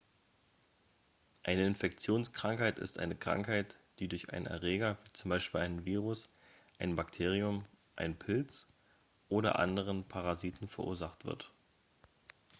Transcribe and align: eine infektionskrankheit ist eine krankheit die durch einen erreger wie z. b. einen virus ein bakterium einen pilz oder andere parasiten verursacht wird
eine 1.43 1.67
infektionskrankheit 1.67 2.79
ist 2.79 2.97
eine 2.97 3.13
krankheit 3.15 3.75
die 3.99 4.07
durch 4.07 4.31
einen 4.33 4.47
erreger 4.47 4.97
wie 5.03 5.13
z. 5.13 5.51
b. 5.53 5.59
einen 5.59 5.85
virus 5.85 6.27
ein 6.79 6.95
bakterium 6.95 7.65
einen 7.95 8.17
pilz 8.17 8.65
oder 9.29 9.59
andere 9.59 10.01
parasiten 10.01 10.67
verursacht 10.67 11.25
wird 11.25 11.51